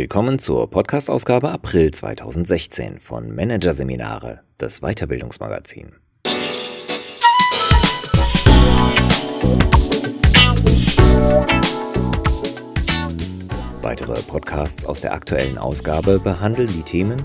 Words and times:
Willkommen 0.00 0.38
zur 0.38 0.70
Podcast-Ausgabe 0.70 1.50
April 1.50 1.90
2016 1.90 2.98
von 2.98 3.34
Managerseminare, 3.34 4.40
das 4.56 4.80
Weiterbildungsmagazin. 4.80 5.92
Weitere 13.82 14.22
Podcasts 14.22 14.86
aus 14.86 15.02
der 15.02 15.12
aktuellen 15.12 15.58
Ausgabe 15.58 16.18
behandeln 16.18 16.70
die 16.72 16.82
Themen 16.82 17.22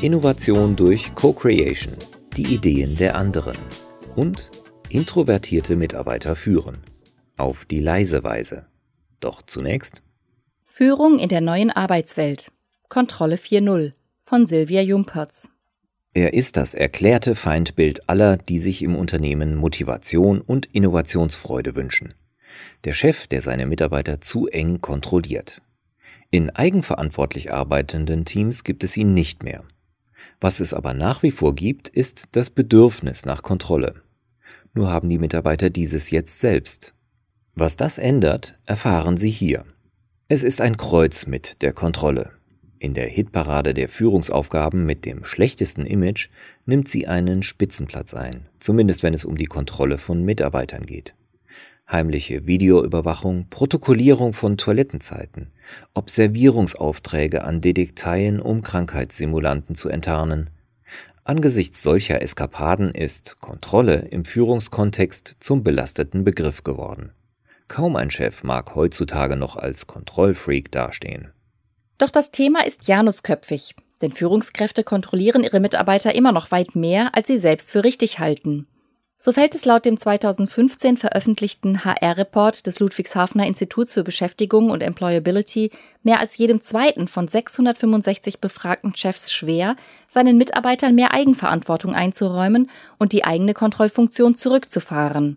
Innovation 0.00 0.76
durch 0.76 1.12
Co-Creation, 1.16 1.96
die 2.36 2.54
Ideen 2.54 2.96
der 2.96 3.16
anderen 3.16 3.58
und 4.14 4.52
introvertierte 4.88 5.74
Mitarbeiter 5.74 6.36
führen. 6.36 6.78
Auf 7.36 7.64
die 7.64 7.80
leise 7.80 8.22
Weise. 8.22 8.66
Doch 9.18 9.42
zunächst 9.42 10.04
Führung 10.78 11.18
in 11.18 11.28
der 11.28 11.40
neuen 11.40 11.72
Arbeitswelt. 11.72 12.52
Kontrolle 12.88 13.34
4.0 13.34 13.94
von 14.22 14.46
Silvia 14.46 14.80
Jumperz. 14.80 15.48
Er 16.14 16.34
ist 16.34 16.56
das 16.56 16.72
erklärte 16.74 17.34
Feindbild 17.34 18.08
aller, 18.08 18.36
die 18.36 18.60
sich 18.60 18.82
im 18.82 18.94
Unternehmen 18.94 19.56
Motivation 19.56 20.40
und 20.40 20.66
Innovationsfreude 20.66 21.74
wünschen. 21.74 22.14
Der 22.84 22.92
Chef, 22.92 23.26
der 23.26 23.42
seine 23.42 23.66
Mitarbeiter 23.66 24.20
zu 24.20 24.46
eng 24.46 24.80
kontrolliert. 24.80 25.62
In 26.30 26.48
eigenverantwortlich 26.50 27.52
arbeitenden 27.52 28.24
Teams 28.24 28.62
gibt 28.62 28.84
es 28.84 28.96
ihn 28.96 29.14
nicht 29.14 29.42
mehr. 29.42 29.64
Was 30.40 30.60
es 30.60 30.72
aber 30.72 30.94
nach 30.94 31.24
wie 31.24 31.32
vor 31.32 31.56
gibt, 31.56 31.88
ist 31.88 32.36
das 32.36 32.50
Bedürfnis 32.50 33.26
nach 33.26 33.42
Kontrolle. 33.42 33.96
Nur 34.74 34.90
haben 34.90 35.08
die 35.08 35.18
Mitarbeiter 35.18 35.70
dieses 35.70 36.12
jetzt 36.12 36.38
selbst. 36.38 36.94
Was 37.56 37.76
das 37.76 37.98
ändert, 37.98 38.60
erfahren 38.64 39.16
Sie 39.16 39.30
hier. 39.30 39.64
Es 40.30 40.42
ist 40.42 40.60
ein 40.60 40.76
Kreuz 40.76 41.26
mit 41.26 41.62
der 41.62 41.72
Kontrolle. 41.72 42.32
In 42.78 42.92
der 42.92 43.06
Hitparade 43.06 43.72
der 43.72 43.88
Führungsaufgaben 43.88 44.84
mit 44.84 45.06
dem 45.06 45.24
schlechtesten 45.24 45.86
Image 45.86 46.28
nimmt 46.66 46.86
sie 46.86 47.06
einen 47.06 47.42
Spitzenplatz 47.42 48.12
ein, 48.12 48.44
zumindest 48.60 49.02
wenn 49.02 49.14
es 49.14 49.24
um 49.24 49.38
die 49.38 49.46
Kontrolle 49.46 49.96
von 49.96 50.22
Mitarbeitern 50.22 50.84
geht. 50.84 51.14
Heimliche 51.90 52.46
Videoüberwachung, 52.46 53.46
Protokollierung 53.48 54.34
von 54.34 54.58
Toilettenzeiten, 54.58 55.48
Observierungsaufträge 55.94 57.44
an 57.44 57.62
Detekteien, 57.62 58.38
um 58.38 58.60
Krankheitssimulanten 58.60 59.76
zu 59.76 59.88
enttarnen. 59.88 60.50
Angesichts 61.24 61.82
solcher 61.82 62.20
Eskapaden 62.20 62.90
ist 62.90 63.40
Kontrolle 63.40 64.06
im 64.10 64.26
Führungskontext 64.26 65.36
zum 65.40 65.62
belasteten 65.62 66.22
Begriff 66.22 66.64
geworden. 66.64 67.12
Kaum 67.68 67.96
ein 67.96 68.10
Chef 68.10 68.42
mag 68.42 68.74
heutzutage 68.74 69.36
noch 69.36 69.56
als 69.56 69.86
Kontrollfreak 69.86 70.72
dastehen. 70.72 71.32
Doch 71.98 72.10
das 72.10 72.30
Thema 72.30 72.64
ist 72.66 72.88
janusköpfig, 72.88 73.76
denn 74.00 74.12
Führungskräfte 74.12 74.84
kontrollieren 74.84 75.44
ihre 75.44 75.60
Mitarbeiter 75.60 76.14
immer 76.14 76.32
noch 76.32 76.50
weit 76.50 76.74
mehr, 76.74 77.14
als 77.14 77.26
sie 77.26 77.38
selbst 77.38 77.70
für 77.70 77.84
richtig 77.84 78.18
halten. 78.18 78.66
So 79.20 79.32
fällt 79.32 79.56
es 79.56 79.64
laut 79.64 79.84
dem 79.84 79.96
2015 79.96 80.96
veröffentlichten 80.96 81.84
HR-Report 81.84 82.64
des 82.64 82.78
Ludwigshafener 82.78 83.48
Instituts 83.48 83.94
für 83.94 84.04
Beschäftigung 84.04 84.70
und 84.70 84.80
Employability 84.80 85.72
mehr 86.04 86.20
als 86.20 86.36
jedem 86.36 86.60
zweiten 86.60 87.08
von 87.08 87.26
665 87.26 88.38
befragten 88.38 88.94
Chefs 88.94 89.32
schwer, 89.32 89.74
seinen 90.08 90.36
Mitarbeitern 90.36 90.94
mehr 90.94 91.12
Eigenverantwortung 91.12 91.96
einzuräumen 91.96 92.70
und 92.98 93.12
die 93.12 93.24
eigene 93.24 93.54
Kontrollfunktion 93.54 94.36
zurückzufahren. 94.36 95.36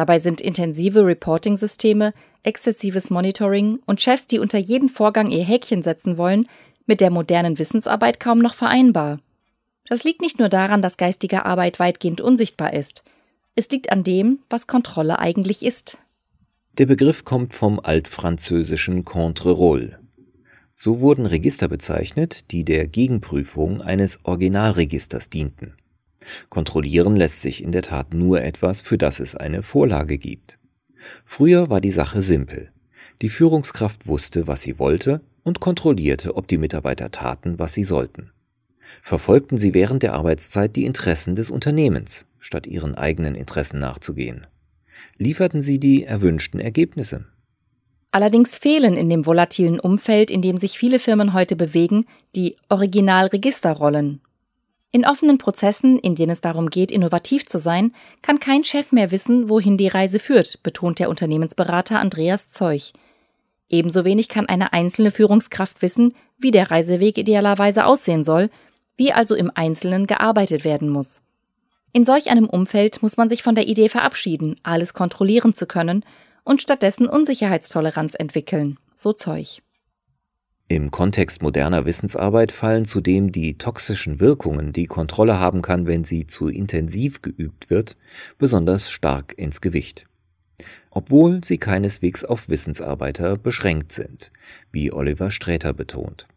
Dabei 0.00 0.18
sind 0.18 0.40
intensive 0.40 1.04
Reporting-Systeme, 1.04 2.14
exzessives 2.42 3.10
Monitoring 3.10 3.80
und 3.84 4.00
Chefs, 4.00 4.26
die 4.26 4.38
unter 4.38 4.56
jeden 4.56 4.88
Vorgang 4.88 5.30
ihr 5.30 5.44
Häkchen 5.44 5.82
setzen 5.82 6.16
wollen, 6.16 6.48
mit 6.86 7.02
der 7.02 7.10
modernen 7.10 7.58
Wissensarbeit 7.58 8.18
kaum 8.18 8.38
noch 8.38 8.54
vereinbar. 8.54 9.18
Das 9.86 10.02
liegt 10.02 10.22
nicht 10.22 10.38
nur 10.38 10.48
daran, 10.48 10.80
dass 10.80 10.96
geistige 10.96 11.44
Arbeit 11.44 11.78
weitgehend 11.80 12.22
unsichtbar 12.22 12.72
ist. 12.72 13.04
Es 13.56 13.68
liegt 13.68 13.92
an 13.92 14.02
dem, 14.02 14.38
was 14.48 14.66
Kontrolle 14.66 15.18
eigentlich 15.18 15.62
ist. 15.62 15.98
Der 16.78 16.86
Begriff 16.86 17.26
kommt 17.26 17.52
vom 17.52 17.78
altfranzösischen 17.78 19.04
Contrôle. 19.04 19.96
So 20.74 21.00
wurden 21.00 21.26
Register 21.26 21.68
bezeichnet, 21.68 22.50
die 22.52 22.64
der 22.64 22.86
Gegenprüfung 22.86 23.82
eines 23.82 24.24
Originalregisters 24.24 25.28
dienten. 25.28 25.74
Kontrollieren 26.48 27.16
lässt 27.16 27.40
sich 27.40 27.62
in 27.62 27.72
der 27.72 27.82
Tat 27.82 28.14
nur 28.14 28.42
etwas, 28.42 28.80
für 28.80 28.98
das 28.98 29.20
es 29.20 29.34
eine 29.34 29.62
Vorlage 29.62 30.18
gibt. 30.18 30.58
Früher 31.24 31.70
war 31.70 31.80
die 31.80 31.90
Sache 31.90 32.22
simpel. 32.22 32.70
Die 33.22 33.30
Führungskraft 33.30 34.06
wusste, 34.06 34.46
was 34.46 34.62
sie 34.62 34.78
wollte 34.78 35.22
und 35.42 35.60
kontrollierte, 35.60 36.36
ob 36.36 36.48
die 36.48 36.58
Mitarbeiter 36.58 37.10
taten, 37.10 37.58
was 37.58 37.74
sie 37.74 37.84
sollten. 37.84 38.30
Verfolgten 39.02 39.56
sie 39.56 39.72
während 39.72 40.02
der 40.02 40.14
Arbeitszeit 40.14 40.76
die 40.76 40.84
Interessen 40.84 41.34
des 41.34 41.50
Unternehmens, 41.50 42.26
statt 42.38 42.66
ihren 42.66 42.94
eigenen 42.94 43.34
Interessen 43.34 43.78
nachzugehen. 43.78 44.46
Lieferten 45.16 45.62
sie 45.62 45.78
die 45.78 46.04
erwünschten 46.04 46.60
Ergebnisse. 46.60 47.26
Allerdings 48.10 48.56
fehlen 48.56 48.94
in 48.94 49.08
dem 49.08 49.24
volatilen 49.24 49.78
Umfeld, 49.78 50.30
in 50.30 50.42
dem 50.42 50.56
sich 50.56 50.78
viele 50.78 50.98
Firmen 50.98 51.32
heute 51.32 51.54
bewegen, 51.54 52.06
die 52.34 52.56
Originalregisterrollen 52.68 54.20
in 54.92 55.06
offenen 55.06 55.38
Prozessen, 55.38 55.98
in 55.98 56.14
denen 56.16 56.32
es 56.32 56.40
darum 56.40 56.68
geht, 56.68 56.90
innovativ 56.90 57.46
zu 57.46 57.58
sein, 57.58 57.94
kann 58.22 58.40
kein 58.40 58.64
Chef 58.64 58.90
mehr 58.90 59.10
wissen, 59.12 59.48
wohin 59.48 59.76
die 59.76 59.88
Reise 59.88 60.18
führt, 60.18 60.62
betont 60.62 60.98
der 60.98 61.08
Unternehmensberater 61.08 62.00
Andreas 62.00 62.50
Zeuch. 62.50 62.92
Ebenso 63.68 64.04
wenig 64.04 64.28
kann 64.28 64.46
eine 64.46 64.72
einzelne 64.72 65.12
Führungskraft 65.12 65.80
wissen, 65.80 66.14
wie 66.38 66.50
der 66.50 66.72
Reiseweg 66.72 67.18
idealerweise 67.18 67.84
aussehen 67.84 68.24
soll, 68.24 68.50
wie 68.96 69.12
also 69.12 69.36
im 69.36 69.52
Einzelnen 69.54 70.06
gearbeitet 70.08 70.64
werden 70.64 70.88
muss. 70.88 71.22
In 71.92 72.04
solch 72.04 72.30
einem 72.30 72.48
Umfeld 72.48 73.02
muss 73.02 73.16
man 73.16 73.28
sich 73.28 73.42
von 73.42 73.54
der 73.54 73.68
Idee 73.68 73.88
verabschieden, 73.88 74.56
alles 74.62 74.92
kontrollieren 74.92 75.54
zu 75.54 75.66
können 75.66 76.04
und 76.44 76.60
stattdessen 76.60 77.06
Unsicherheitstoleranz 77.06 78.14
entwickeln, 78.14 78.78
so 78.96 79.12
Zeuch. 79.12 79.62
Im 80.72 80.92
Kontext 80.92 81.42
moderner 81.42 81.84
Wissensarbeit 81.84 82.52
fallen 82.52 82.84
zudem 82.84 83.32
die 83.32 83.58
toxischen 83.58 84.20
Wirkungen, 84.20 84.72
die 84.72 84.86
Kontrolle 84.86 85.40
haben 85.40 85.62
kann, 85.62 85.88
wenn 85.88 86.04
sie 86.04 86.28
zu 86.28 86.46
intensiv 86.46 87.22
geübt 87.22 87.70
wird, 87.70 87.96
besonders 88.38 88.88
stark 88.88 89.34
ins 89.36 89.60
Gewicht. 89.60 90.06
Obwohl 90.92 91.42
sie 91.42 91.58
keineswegs 91.58 92.24
auf 92.24 92.48
Wissensarbeiter 92.48 93.36
beschränkt 93.36 93.90
sind, 93.90 94.30
wie 94.70 94.92
Oliver 94.92 95.32
Sträter 95.32 95.72
betont. 95.72 96.28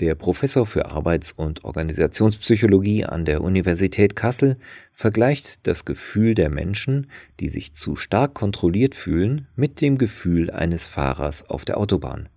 Der 0.00 0.16
Professor 0.16 0.66
für 0.66 0.90
Arbeits- 0.90 1.32
und 1.32 1.64
Organisationspsychologie 1.64 3.06
an 3.06 3.24
der 3.24 3.40
Universität 3.40 4.14
Kassel 4.14 4.58
vergleicht 4.92 5.66
das 5.66 5.86
Gefühl 5.86 6.34
der 6.34 6.50
Menschen, 6.50 7.06
die 7.40 7.48
sich 7.48 7.72
zu 7.72 7.96
stark 7.96 8.34
kontrolliert 8.34 8.94
fühlen, 8.94 9.46
mit 9.56 9.80
dem 9.80 9.96
Gefühl 9.96 10.50
eines 10.50 10.86
Fahrers 10.86 11.48
auf 11.48 11.64
der 11.64 11.78
Autobahn. 11.78 12.28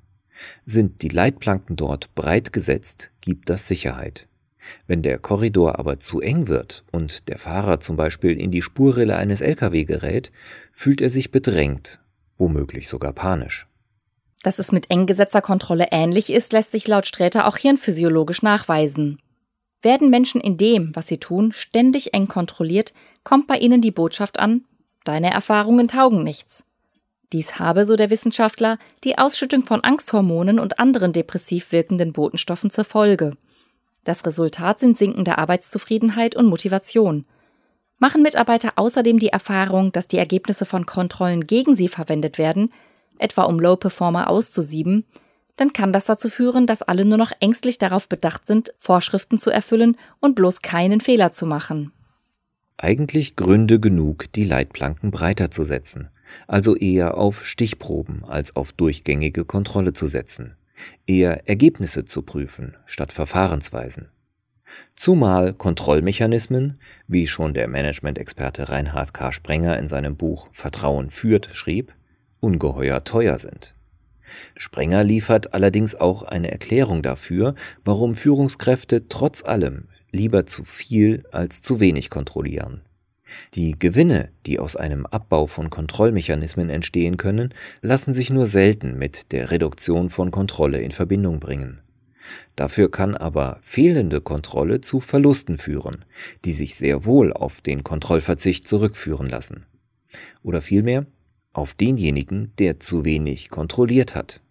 Sind 0.66 1.02
die 1.02 1.10
Leitplanken 1.10 1.76
dort 1.76 2.14
breit 2.16 2.54
gesetzt, 2.54 3.12
gibt 3.22 3.50
das 3.50 3.68
Sicherheit. 3.68 4.28
Wenn 4.88 5.02
der 5.02 5.20
Korridor 5.20 5.80
aber 5.80 6.00
zu 6.00 6.22
eng 6.22 6.48
wird 6.48 6.84
und 6.92 7.30
der 7.30 7.38
Fahrer 7.38 7.80
zum 7.80 7.96
Beispiel 7.96 8.40
in 8.40 8.52
die 8.52 8.62
Spurrille 8.62 9.16
eines 9.16 9.42
Lkw 9.42 9.84
gerät, 9.84 10.32
fühlt 10.72 11.02
er 11.02 11.10
sich 11.10 11.32
bedrängt, 11.32 12.00
womöglich 12.38 12.90
sogar 12.90 13.14
panisch. 13.14 13.68
Dass 14.44 14.60
es 14.60 14.72
mit 14.72 14.92
eng 14.92 15.06
gesetzter 15.06 15.42
Kontrolle 15.42 15.88
ähnlich 15.92 16.32
ist, 16.32 16.54
lässt 16.54 16.72
sich 16.72 16.88
laut 16.88 17.06
Sträter 17.06 17.48
auch 17.48 17.58
hirnphysiologisch 17.58 18.42
nachweisen. 18.42 19.20
Werden 19.82 20.10
Menschen 20.10 20.42
in 20.42 20.58
dem, 20.58 20.96
was 20.96 21.08
sie 21.08 21.20
tun, 21.20 21.52
ständig 21.52 22.14
eng 22.14 22.28
kontrolliert, 22.28 22.94
kommt 23.24 23.48
bei 23.48 23.58
ihnen 23.58 23.82
die 23.82 23.92
Botschaft 23.92 24.40
an, 24.40 24.66
deine 25.04 25.32
Erfahrungen 25.32 25.88
taugen 25.88 26.24
nichts. 26.24 26.65
Dies 27.36 27.60
habe, 27.60 27.86
so 27.86 27.98
der 27.98 28.10
Wissenschaftler, 28.10 28.78
die 29.04 29.18
Ausschüttung 29.18 29.66
von 29.66 29.84
Angsthormonen 29.84 30.58
und 30.58 30.80
anderen 30.80 31.12
depressiv 31.12 31.74
wirkenden 31.74 32.14
Botenstoffen 32.14 32.70
zur 32.70 32.86
Folge. 32.86 33.36
Das 34.06 34.26
Resultat 34.26 34.80
sind 34.80 34.98
sinkende 34.98 35.38
Arbeitszufriedenheit 35.38 36.38
und 36.38 36.46
Motivation. 36.46 37.26
Machen 37.98 38.22
Mitarbeiter 38.22 38.72
außerdem 38.78 39.20
die 39.20 39.28
Erfahrung, 39.28 39.92
dass 39.92 40.08
die 40.08 40.18
Ergebnisse 40.18 40.66
von 40.66 40.86
Kontrollen 40.86 41.46
gegen 41.46 41.76
sie 41.76 41.90
verwendet 41.90 42.38
werden, 42.38 42.72
etwa 43.18 43.44
um 43.44 43.60
Low-Performer 43.60 44.30
auszusieben, 44.30 45.04
dann 45.58 45.74
kann 45.74 45.92
das 45.92 46.06
dazu 46.06 46.30
führen, 46.30 46.68
dass 46.68 46.84
alle 46.84 47.04
nur 47.04 47.18
noch 47.18 47.34
ängstlich 47.42 47.78
darauf 47.78 48.08
bedacht 48.08 48.48
sind, 48.48 48.72
Vorschriften 48.78 49.40
zu 49.40 49.50
erfüllen 49.50 49.98
und 50.22 50.36
bloß 50.36 50.62
keinen 50.62 51.02
Fehler 51.02 51.34
zu 51.34 51.46
machen. 51.46 51.92
Eigentlich 52.78 53.36
Gründe 53.36 53.82
genug, 53.82 54.32
die 54.32 54.46
Leitplanken 54.46 55.12
breiter 55.12 55.52
zu 55.52 55.66
setzen 55.66 56.12
also 56.48 56.76
eher 56.76 57.18
auf 57.18 57.46
Stichproben 57.46 58.24
als 58.26 58.56
auf 58.56 58.72
durchgängige 58.72 59.46
Kontrolle 59.46 59.94
zu 59.94 60.08
setzen, 60.08 60.56
eher 61.08 61.48
Ergebnisse 61.48 62.06
zu 62.06 62.22
prüfen 62.22 62.76
statt 62.86 63.12
Verfahrensweisen. 63.12 64.10
Zumal 64.96 65.54
Kontrollmechanismen, 65.54 66.80
wie 67.08 67.28
schon 67.28 67.54
der 67.54 67.68
Management-Experte 67.68 68.70
Reinhard 68.70 69.14
K. 69.14 69.32
Sprenger 69.32 69.78
in 69.78 69.88
seinem 69.88 70.18
Buch 70.18 70.50
Vertrauen 70.52 71.10
führt 71.10 71.50
schrieb, 71.54 71.94
ungeheuer 72.40 73.04
teuer 73.04 73.40
sind. 73.40 73.76
Sprenger 74.58 75.04
liefert 75.04 75.54
allerdings 75.54 75.96
auch 75.96 76.24
eine 76.24 76.52
Erklärung 76.52 77.04
dafür, 77.04 77.56
warum 77.84 78.16
Führungskräfte 78.16 79.08
trotz 79.08 79.44
allem 79.44 79.88
lieber 80.12 80.46
zu 80.46 80.64
viel 80.64 81.24
als 81.32 81.62
zu 81.62 81.80
wenig 81.80 82.10
kontrollieren. 82.10 82.82
Die 83.54 83.78
Gewinne, 83.78 84.30
die 84.46 84.60
aus 84.60 84.76
einem 84.76 85.06
Abbau 85.06 85.48
von 85.48 85.70
Kontrollmechanismen 85.70 86.70
entstehen 86.70 87.18
können, 87.18 87.54
lassen 87.82 88.14
sich 88.14 88.30
nur 88.30 88.46
selten 88.46 88.98
mit 88.98 89.32
der 89.32 89.52
Reduktion 89.52 90.10
von 90.10 90.32
Kontrolle 90.32 90.82
in 90.82 90.92
Verbindung 90.92 91.40
bringen. 91.40 91.82
Dafür 92.56 92.90
kann 92.90 93.16
aber 93.16 93.60
fehlende 93.62 94.22
Kontrolle 94.22 94.82
zu 94.82 95.00
Verlusten 95.00 95.58
führen, 95.58 96.06
die 96.44 96.52
sich 96.52 96.76
sehr 96.76 97.06
wohl 97.06 97.34
auf 97.34 97.62
den 97.62 97.84
Kontrollverzicht 97.84 98.68
zurückführen 98.68 99.28
lassen. 99.28 99.66
Oder 100.44 100.62
vielmehr 100.62 101.06
auf 101.54 101.74
denjenigen, 101.74 102.52
der 102.60 102.80
zu 102.80 103.06
wenig 103.06 103.50
kontrolliert 103.50 104.16
hat. 104.16 104.42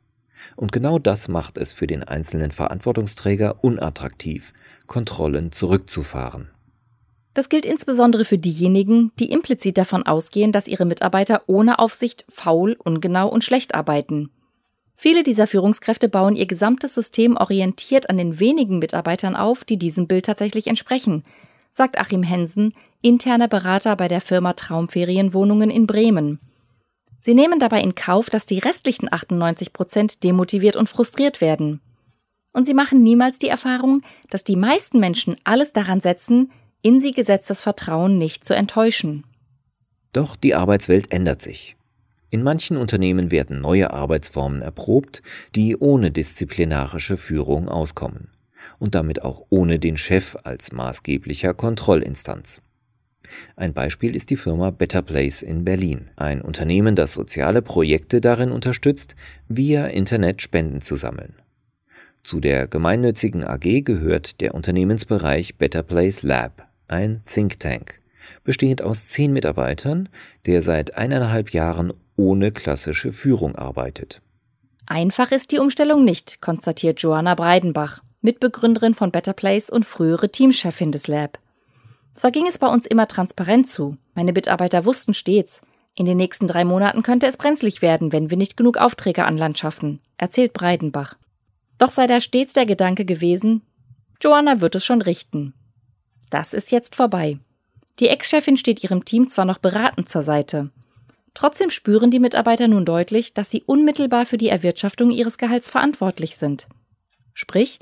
Und 0.56 0.72
genau 0.72 0.98
das 0.98 1.28
macht 1.28 1.58
es 1.58 1.72
für 1.72 1.86
den 1.86 2.02
einzelnen 2.02 2.50
Verantwortungsträger 2.50 3.62
unattraktiv, 3.64 4.52
Kontrollen 4.86 5.52
zurückzufahren. 5.52 6.48
Das 7.34 7.48
gilt 7.48 7.66
insbesondere 7.66 8.24
für 8.24 8.38
diejenigen, 8.38 9.10
die 9.18 9.30
implizit 9.30 9.76
davon 9.76 10.04
ausgehen, 10.04 10.52
dass 10.52 10.68
ihre 10.68 10.84
Mitarbeiter 10.84 11.42
ohne 11.48 11.80
Aufsicht 11.80 12.24
faul, 12.28 12.76
ungenau 12.82 13.28
und 13.28 13.42
schlecht 13.42 13.74
arbeiten. 13.74 14.30
Viele 14.96 15.24
dieser 15.24 15.48
Führungskräfte 15.48 16.08
bauen 16.08 16.36
ihr 16.36 16.46
gesamtes 16.46 16.94
System 16.94 17.36
orientiert 17.36 18.08
an 18.08 18.16
den 18.16 18.38
wenigen 18.38 18.78
Mitarbeitern 18.78 19.34
auf, 19.34 19.64
die 19.64 19.76
diesem 19.76 20.06
Bild 20.06 20.26
tatsächlich 20.26 20.68
entsprechen, 20.68 21.24
sagt 21.72 21.98
Achim 21.98 22.22
Hensen, 22.22 22.72
interner 23.02 23.48
Berater 23.48 23.96
bei 23.96 24.06
der 24.06 24.20
Firma 24.20 24.52
Traumferienwohnungen 24.52 25.70
in 25.70 25.88
Bremen. 25.88 26.38
Sie 27.18 27.34
nehmen 27.34 27.58
dabei 27.58 27.80
in 27.80 27.96
Kauf, 27.96 28.30
dass 28.30 28.46
die 28.46 28.60
restlichen 28.60 29.12
98 29.12 29.72
Prozent 29.72 30.22
demotiviert 30.22 30.76
und 30.76 30.88
frustriert 30.88 31.40
werden. 31.40 31.80
Und 32.52 32.66
sie 32.66 32.74
machen 32.74 33.02
niemals 33.02 33.40
die 33.40 33.48
Erfahrung, 33.48 34.02
dass 34.30 34.44
die 34.44 34.56
meisten 34.56 35.00
Menschen 35.00 35.36
alles 35.42 35.72
daran 35.72 36.00
setzen, 36.00 36.52
in 36.84 37.00
sie 37.00 37.12
gesetztes 37.12 37.62
Vertrauen 37.62 38.18
nicht 38.18 38.44
zu 38.44 38.54
enttäuschen. 38.54 39.24
Doch 40.12 40.36
die 40.36 40.54
Arbeitswelt 40.54 41.10
ändert 41.10 41.40
sich. 41.40 41.76
In 42.28 42.42
manchen 42.42 42.76
Unternehmen 42.76 43.30
werden 43.30 43.62
neue 43.62 43.90
Arbeitsformen 43.90 44.60
erprobt, 44.60 45.22
die 45.54 45.78
ohne 45.78 46.10
disziplinarische 46.10 47.16
Führung 47.16 47.70
auskommen 47.70 48.28
und 48.78 48.94
damit 48.94 49.22
auch 49.22 49.46
ohne 49.48 49.78
den 49.78 49.96
Chef 49.96 50.36
als 50.44 50.72
maßgeblicher 50.72 51.54
Kontrollinstanz. 51.54 52.60
Ein 53.56 53.72
Beispiel 53.72 54.14
ist 54.14 54.28
die 54.28 54.36
Firma 54.36 54.70
Better 54.70 55.00
Place 55.00 55.40
in 55.40 55.64
Berlin, 55.64 56.10
ein 56.16 56.42
Unternehmen, 56.42 56.96
das 56.96 57.14
soziale 57.14 57.62
Projekte 57.62 58.20
darin 58.20 58.52
unterstützt, 58.52 59.16
via 59.48 59.86
Internet 59.86 60.42
Spenden 60.42 60.82
zu 60.82 60.96
sammeln. 60.96 61.34
Zu 62.22 62.40
der 62.40 62.68
gemeinnützigen 62.68 63.42
AG 63.42 63.84
gehört 63.84 64.42
der 64.42 64.54
Unternehmensbereich 64.54 65.56
Better 65.56 65.82
Place 65.82 66.22
Lab, 66.22 66.68
ein 66.88 67.22
Think 67.22 67.60
Tank, 67.60 68.00
bestehend 68.44 68.82
aus 68.82 69.08
zehn 69.08 69.32
Mitarbeitern, 69.32 70.08
der 70.46 70.62
seit 70.62 70.96
eineinhalb 70.96 71.50
Jahren 71.50 71.92
ohne 72.16 72.52
klassische 72.52 73.12
Führung 73.12 73.56
arbeitet. 73.56 74.20
Einfach 74.86 75.30
ist 75.30 75.50
die 75.52 75.58
Umstellung 75.58 76.04
nicht, 76.04 76.40
konstatiert 76.40 77.00
Joanna 77.00 77.34
Breidenbach, 77.34 78.02
Mitbegründerin 78.20 78.94
von 78.94 79.10
Better 79.10 79.32
Place 79.32 79.70
und 79.70 79.84
frühere 79.84 80.30
Teamchefin 80.30 80.92
des 80.92 81.08
Lab. 81.08 81.38
Zwar 82.14 82.30
ging 82.30 82.46
es 82.46 82.58
bei 82.58 82.68
uns 82.68 82.86
immer 82.86 83.08
transparent 83.08 83.68
zu, 83.68 83.96
meine 84.14 84.32
Mitarbeiter 84.32 84.84
wussten 84.84 85.14
stets, 85.14 85.62
in 85.96 86.06
den 86.06 86.16
nächsten 86.16 86.48
drei 86.48 86.64
Monaten 86.64 87.02
könnte 87.02 87.26
es 87.26 87.36
brenzlig 87.36 87.80
werden, 87.80 88.12
wenn 88.12 88.28
wir 88.28 88.36
nicht 88.36 88.56
genug 88.56 88.78
Aufträge 88.78 89.24
an 89.24 89.36
Land 89.36 89.58
schaffen, 89.58 90.00
erzählt 90.16 90.52
Breidenbach. 90.52 91.14
Doch 91.78 91.90
sei 91.90 92.06
da 92.06 92.20
stets 92.20 92.52
der 92.52 92.66
Gedanke 92.66 93.04
gewesen, 93.04 93.62
Joanna 94.20 94.60
wird 94.60 94.74
es 94.74 94.84
schon 94.84 95.02
richten. 95.02 95.54
Das 96.34 96.52
ist 96.52 96.72
jetzt 96.72 96.96
vorbei. 96.96 97.38
Die 98.00 98.08
Ex-Chefin 98.08 98.56
steht 98.56 98.82
ihrem 98.82 99.04
Team 99.04 99.28
zwar 99.28 99.44
noch 99.44 99.58
beratend 99.58 100.08
zur 100.08 100.22
Seite. 100.22 100.72
Trotzdem 101.32 101.70
spüren 101.70 102.10
die 102.10 102.18
Mitarbeiter 102.18 102.66
nun 102.66 102.84
deutlich, 102.84 103.34
dass 103.34 103.52
sie 103.52 103.62
unmittelbar 103.62 104.26
für 104.26 104.36
die 104.36 104.48
Erwirtschaftung 104.48 105.12
ihres 105.12 105.38
Gehalts 105.38 105.70
verantwortlich 105.70 106.36
sind. 106.36 106.66
Sprich, 107.34 107.78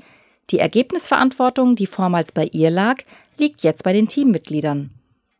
die 0.51 0.59
Ergebnisverantwortung, 0.59 1.75
die 1.75 1.87
vormals 1.87 2.31
bei 2.31 2.45
ihr 2.45 2.69
lag, 2.69 2.97
liegt 3.39 3.63
jetzt 3.63 3.83
bei 3.83 3.91
den 3.91 4.07
Teammitgliedern. 4.07 4.91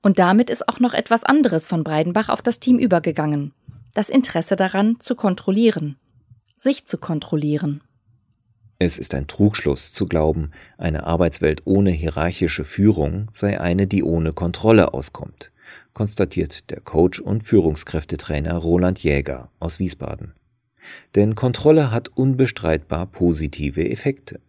Und 0.01 0.18
damit 0.18 0.50
ist 0.50 0.68
auch 0.68 0.80
noch 0.80 0.95
etwas 0.95 1.24
anderes 1.24 1.68
von 1.68 1.83
Breidenbach 1.83 2.30
auf 2.30 2.42
das 2.42 2.60
Team 2.60 2.80
übergegangen. 2.80 3.54
Das 3.94 4.10
Interesse 4.10 4.56
daran, 4.56 5.00
zu 5.00 5.13
kontrollieren. 5.13 5.98
Sich 6.57 6.88
zu 6.88 6.98
kontrollieren. 6.98 7.83
Es 8.86 8.98
ist 8.98 9.14
ein 9.14 9.28
Trugschluss 9.28 9.94
zu 9.94 10.08
glauben, 10.08 10.52
eine 10.78 11.06
Arbeitswelt 11.06 11.62
ohne 11.64 11.92
hierarchische 11.92 12.66
Führung 12.66 13.30
sei 13.32 13.62
eine, 13.62 13.88
die 13.88 14.04
ohne 14.04 14.34
Kontrolle 14.34 14.94
auskommt, 14.94 15.54
konstatiert 15.94 16.70
der 16.70 16.82
Coach 16.82 17.22
und 17.22 17.46
Führungskräftetrainer 17.46 18.58
Roland 18.58 19.00
Jäger 19.00 19.50
aus 19.62 19.80
Wiesbaden. 19.80 20.34
Denn 21.16 21.34
Kontrolle 21.34 21.92
hat 21.92 22.10
unbestreitbar 22.10 23.06
positive 23.06 23.90
Effekte. 23.90 24.42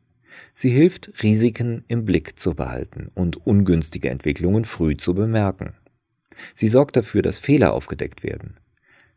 Sie 0.53 0.71
hilft, 0.71 1.23
Risiken 1.23 1.85
im 1.87 2.05
Blick 2.05 2.37
zu 2.37 2.55
behalten 2.55 3.13
und 3.15 3.47
ungünstige 3.47 4.11
Entwicklungen 4.11 4.65
früh 4.65 4.97
zu 4.97 5.15
bemerken. 5.15 5.75
Sie 6.55 6.67
sorgt 6.67 6.97
dafür, 6.97 7.23
dass 7.23 7.39
Fehler 7.39 7.73
aufgedeckt 7.73 8.25
werden. 8.25 8.57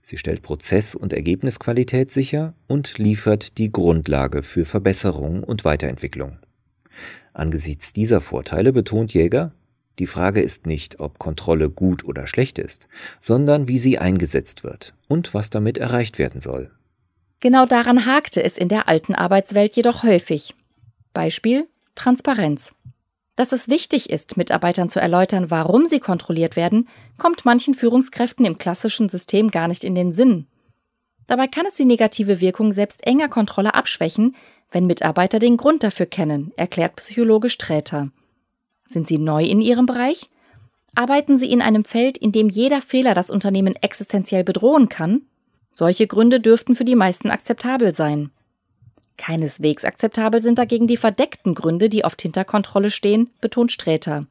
Sie 0.09 0.18
stellt 0.18 0.42
Prozess- 0.42 0.95
und 0.95 1.12
Ergebnisqualität 1.12 2.09
sicher 2.09 2.54
und 2.68 2.98
liefert 2.98 3.57
die 3.57 3.74
Grundlage 3.74 4.42
für 4.42 4.63
Verbesserung 4.63 5.44
und 5.44 5.65
Weiterentwicklung. 5.65 6.39
Angesichts 7.33 7.92
dieser 7.92 8.21
Vorteile 8.21 8.71
betont 8.71 9.13
Jäger, 9.13 9.51
die 10.00 10.07
Frage 10.07 10.39
ist 10.39 10.65
nicht, 10.65 11.01
ob 11.01 11.19
Kontrolle 11.19 11.69
gut 11.69 12.06
oder 12.06 12.25
schlecht 12.25 12.57
ist, 12.57 12.88
sondern 13.19 13.68
wie 13.68 13.80
sie 13.80 13.98
eingesetzt 13.98 14.63
wird 14.63 14.94
und 15.09 15.33
was 15.33 15.50
damit 15.50 15.77
erreicht 15.77 16.19
werden 16.19 16.39
soll. 16.39 16.71
Genau 17.42 17.65
daran 17.65 18.06
hakte 18.06 18.42
es 18.42 18.57
in 18.57 18.69
der 18.69 18.88
alten 18.88 19.13
Arbeitswelt 19.13 19.75
jedoch 19.75 20.04
häufig. 20.04 20.56
Beispiel 21.12 21.68
Transparenz. 21.95 22.74
Dass 23.38 23.51
es 23.51 23.69
wichtig 23.69 24.10
ist, 24.10 24.36
Mitarbeitern 24.36 24.89
zu 24.89 25.00
erläutern, 25.00 25.51
warum 25.51 25.86
sie 25.86 26.00
kontrolliert 26.00 26.56
werden, 26.56 26.90
kommt 27.19 27.45
manchen 27.45 27.76
Führungskräften 27.76 28.45
im 28.45 28.57
klassischen 28.57 29.09
System 29.09 29.52
gar 29.52 29.68
nicht 29.68 29.83
in 29.83 29.94
den 29.94 30.11
Sinn. 30.11 30.47
Dabei 31.28 31.45
kann 31.47 31.68
es 31.68 31.76
die 31.76 31.85
negative 31.85 32.42
Wirkung 32.42 32.73
selbst 32.73 33.06
enger 33.06 33.30
Kontrolle 33.30 33.76
abschwächen, 33.76 34.35
wenn 34.71 34.88
Mitarbeiter 34.88 35.38
den 35.38 35.56
Grund 35.56 35.83
dafür 35.83 36.07
kennen, 36.07 36.52
erklärt 36.57 36.95
Psychologe 36.95 37.50
Sträter. 37.50 38.09
Sind 38.85 39.07
sie 39.07 39.19
neu 39.19 39.45
in 39.45 39.61
ihrem 39.61 39.85
Bereich? 39.85 40.31
Arbeiten 40.95 41.38
sie 41.38 41.52
in 41.52 41.61
einem 41.61 41.85
Feld, 41.85 42.18
in 42.18 42.31
dem 42.31 42.50
jeder 42.50 42.81
Fehler 42.81 43.14
das 43.14 43.30
Unternehmen 43.30 43.76
existenziell 43.76 44.44
bedrohen 44.44 44.90
kann? 44.90 45.21
Solche 45.71 46.07
Gründe 46.07 46.40
dürften 46.40 46.76
für 46.76 46.85
die 46.85 46.95
meisten 46.95 47.30
akzeptabel 47.30 47.94
sein. 47.94 48.31
Keineswegs 49.18 49.83
akzeptabel 49.83 50.42
sind 50.42 50.59
dagegen 50.59 50.88
die 50.88 50.97
verdeckten 50.97 51.56
Gründe, 51.56 51.90
die 51.90 52.06
oft 52.06 52.21
hinter 52.21 52.45
Kontrolle 52.45 52.90
stehen, 52.92 53.30
betont 53.42 53.71
Sträter. 53.71 54.28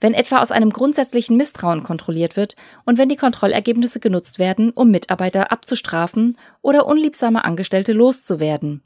Wenn 0.00 0.14
etwa 0.14 0.40
aus 0.40 0.52
einem 0.52 0.70
grundsätzlichen 0.70 1.36
Misstrauen 1.36 1.82
kontrolliert 1.82 2.36
wird 2.36 2.54
und 2.84 2.98
wenn 2.98 3.08
die 3.08 3.16
Kontrollergebnisse 3.16 4.00
genutzt 4.00 4.38
werden, 4.38 4.70
um 4.70 4.90
Mitarbeiter 4.90 5.50
abzustrafen 5.50 6.38
oder 6.62 6.86
unliebsame 6.86 7.44
Angestellte 7.44 7.92
loszuwerden. 7.92 8.82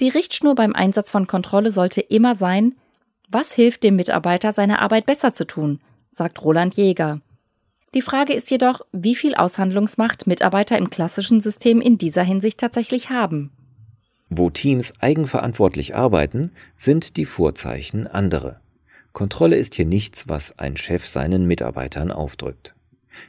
Die 0.00 0.08
Richtschnur 0.08 0.54
beim 0.54 0.74
Einsatz 0.74 1.10
von 1.10 1.26
Kontrolle 1.26 1.72
sollte 1.72 2.00
immer 2.00 2.34
sein, 2.34 2.74
was 3.28 3.52
hilft 3.52 3.82
dem 3.82 3.96
Mitarbeiter, 3.96 4.52
seine 4.52 4.80
Arbeit 4.80 5.06
besser 5.06 5.32
zu 5.32 5.46
tun, 5.46 5.80
sagt 6.10 6.42
Roland 6.44 6.76
Jäger. 6.76 7.20
Die 7.94 8.02
Frage 8.02 8.34
ist 8.34 8.50
jedoch, 8.50 8.82
wie 8.92 9.14
viel 9.14 9.34
Aushandlungsmacht 9.34 10.26
Mitarbeiter 10.26 10.76
im 10.76 10.90
klassischen 10.90 11.40
System 11.40 11.80
in 11.80 11.98
dieser 11.98 12.22
Hinsicht 12.22 12.60
tatsächlich 12.60 13.10
haben. 13.10 13.55
Wo 14.28 14.50
Teams 14.50 14.92
eigenverantwortlich 15.00 15.94
arbeiten, 15.94 16.50
sind 16.76 17.16
die 17.16 17.26
Vorzeichen 17.26 18.06
andere. 18.06 18.60
Kontrolle 19.12 19.56
ist 19.56 19.74
hier 19.74 19.86
nichts, 19.86 20.28
was 20.28 20.58
ein 20.58 20.76
Chef 20.76 21.06
seinen 21.06 21.46
Mitarbeitern 21.46 22.10
aufdrückt. 22.10 22.74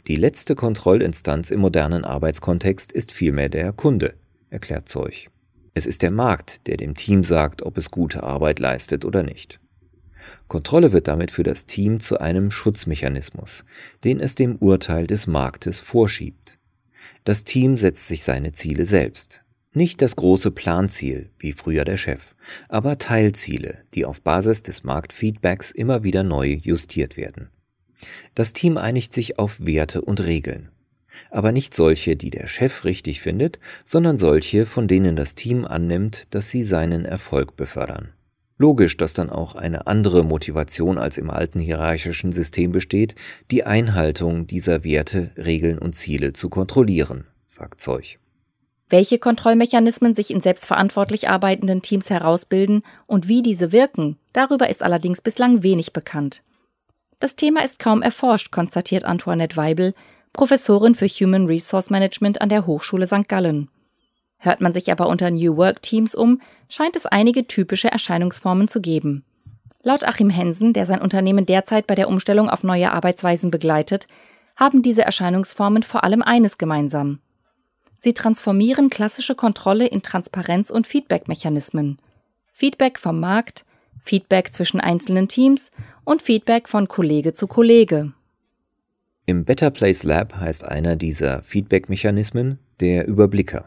Die 0.07 0.15
letzte 0.15 0.55
Kontrollinstanz 0.55 1.51
im 1.51 1.59
modernen 1.59 2.03
Arbeitskontext 2.03 2.91
ist 2.91 3.11
vielmehr 3.11 3.47
der 3.47 3.71
Kunde, 3.73 4.15
erklärt 4.49 4.89
Zeug. 4.89 5.29
Es 5.73 5.85
ist 5.85 6.01
der 6.01 6.11
Markt, 6.11 6.67
der 6.67 6.77
dem 6.77 6.95
Team 6.95 7.23
sagt, 7.23 7.61
ob 7.61 7.77
es 7.77 7.91
gute 7.91 8.23
Arbeit 8.23 8.59
leistet 8.59 9.05
oder 9.05 9.21
nicht. 9.21 9.59
Kontrolle 10.47 10.91
wird 10.91 11.07
damit 11.07 11.31
für 11.31 11.43
das 11.43 11.67
Team 11.67 11.99
zu 11.99 12.19
einem 12.19 12.49
Schutzmechanismus, 12.51 13.63
den 14.03 14.19
es 14.19 14.35
dem 14.35 14.55
Urteil 14.57 15.05
des 15.05 15.27
Marktes 15.27 15.79
vorschiebt. 15.79 16.57
Das 17.23 17.43
Team 17.43 17.77
setzt 17.77 18.07
sich 18.07 18.23
seine 18.23 18.51
Ziele 18.51 18.85
selbst, 18.85 19.43
nicht 19.77 20.01
das 20.01 20.15
große 20.15 20.51
Planziel, 20.51 21.29
wie 21.39 21.53
früher 21.53 21.85
der 21.85 21.97
Chef, 21.97 22.35
aber 22.67 22.97
Teilziele, 22.97 23.77
die 23.93 24.05
auf 24.05 24.21
Basis 24.21 24.61
des 24.61 24.83
Marktfeedbacks 24.83 25.71
immer 25.71 26.03
wieder 26.03 26.23
neu 26.23 26.59
justiert 26.61 27.15
werden. 27.15 27.49
Das 28.35 28.53
Team 28.53 28.77
einigt 28.77 29.13
sich 29.13 29.39
auf 29.39 29.65
Werte 29.65 30.01
und 30.01 30.23
Regeln. 30.23 30.69
Aber 31.31 31.51
nicht 31.51 31.73
solche, 31.73 32.15
die 32.15 32.29
der 32.29 32.47
Chef 32.47 32.85
richtig 32.85 33.21
findet, 33.21 33.59
sondern 33.85 34.17
solche, 34.17 34.65
von 34.65 34.87
denen 34.87 35.15
das 35.15 35.33
Team 35.35 35.65
annimmt, 35.65 36.33
dass 36.35 36.49
sie 36.49 36.63
seinen 36.63 37.05
Erfolg 37.05 37.55
befördern. 37.55 38.09
Logisch, 38.59 38.97
dass 38.97 39.13
dann 39.13 39.29
auch 39.29 39.55
eine 39.55 39.85
andere 39.87 40.23
Motivation 40.23 40.97
als 40.97 41.17
im 41.17 41.29
alten 41.29 41.59
hierarchischen 41.59 42.31
System 42.31 42.71
besteht, 42.71 43.15
die 43.51 43.63
Einhaltung 43.63 44.47
dieser 44.47 44.83
Werte, 44.83 45.31
Regeln 45.37 45.77
und 45.77 45.93
Ziele 45.93 46.33
zu 46.33 46.49
kontrollieren, 46.49 47.25
sagt 47.47 47.81
Zeug. 47.81 48.19
Welche 48.89 49.19
Kontrollmechanismen 49.19 50.15
sich 50.15 50.31
in 50.31 50.39
selbstverantwortlich 50.39 51.27
arbeitenden 51.29 51.81
Teams 51.81 52.09
herausbilden 52.09 52.83
und 53.05 53.27
wie 53.27 53.41
diese 53.41 53.71
wirken, 53.73 54.17
darüber 54.31 54.69
ist 54.69 54.81
allerdings 54.81 55.21
bislang 55.21 55.61
wenig 55.61 55.91
bekannt. 55.91 56.41
Das 57.19 57.35
Thema 57.35 57.63
ist 57.65 57.79
kaum 57.79 58.01
erforscht, 58.01 58.51
konstatiert 58.51 59.03
Antoinette 59.03 59.57
Weibel, 59.57 59.93
Professorin 60.31 60.95
für 60.95 61.07
Human 61.07 61.47
Resource 61.47 61.89
Management 61.89 62.41
an 62.41 62.49
der 62.49 62.65
Hochschule 62.65 63.07
St. 63.07 63.27
Gallen. 63.27 63.69
Hört 64.37 64.61
man 64.61 64.71
sich 64.71 64.91
aber 64.91 65.09
unter 65.09 65.31
New 65.31 65.57
Work 65.57 65.81
Teams 65.81 66.15
um, 66.15 66.41
scheint 66.69 66.95
es 66.95 67.07
einige 67.07 67.47
typische 67.47 67.91
Erscheinungsformen 67.91 68.67
zu 68.67 68.79
geben. 68.79 69.25
Laut 69.81 70.07
Achim 70.07 70.29
Hensen, 70.29 70.73
der 70.73 70.85
sein 70.85 71.01
Unternehmen 71.01 71.45
derzeit 71.45 71.87
bei 71.87 71.95
der 71.95 72.07
Umstellung 72.07 72.49
auf 72.49 72.63
neue 72.63 72.91
Arbeitsweisen 72.91 73.51
begleitet, 73.51 74.07
haben 74.55 74.81
diese 74.81 75.01
Erscheinungsformen 75.01 75.83
vor 75.83 76.03
allem 76.03 76.21
eines 76.21 76.57
gemeinsam. 76.57 77.19
Sie 77.99 78.13
transformieren 78.13 78.89
klassische 78.89 79.35
Kontrolle 79.35 79.87
in 79.87 80.01
Transparenz- 80.01 80.69
und 80.69 80.87
Feedback-Mechanismen. 80.87 81.97
Feedback 82.53 82.99
vom 82.99 83.19
Markt, 83.19 83.65
Feedback 83.99 84.53
zwischen 84.53 84.79
einzelnen 84.79 85.27
Teams 85.27 85.71
und 86.03 86.21
Feedback 86.21 86.69
von 86.69 86.87
Kollege 86.87 87.33
zu 87.33 87.47
Kollege. 87.47 88.13
Im 89.25 89.43
Better 89.43 89.71
Place 89.71 90.03
Lab 90.03 90.35
heißt 90.37 90.63
einer 90.63 90.95
dieser 90.95 91.43
Feedback-Mechanismen 91.43 92.59
der 92.79 93.07
Überblicker. 93.07 93.65